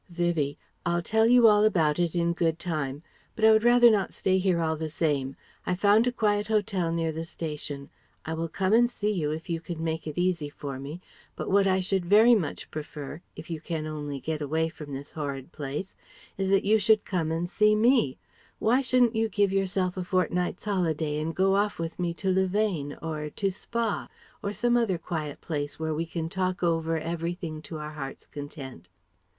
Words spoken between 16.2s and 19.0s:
is that you should come and see me. Why